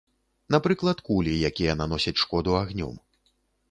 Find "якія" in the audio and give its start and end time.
1.51-1.79